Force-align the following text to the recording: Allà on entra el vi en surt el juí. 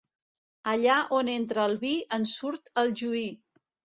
Allà 0.71 0.95
on 1.17 1.29
entra 1.33 1.67
el 1.71 1.77
vi 1.85 1.93
en 2.19 2.27
surt 2.31 2.73
el 2.85 2.91
juí. 3.03 3.23